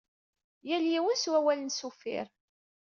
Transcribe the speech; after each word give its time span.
Yal 0.69 0.85
yiwen 0.91 1.17
s 1.21 1.25
wawal-nnes 1.31 1.79
uffir. 1.87 2.27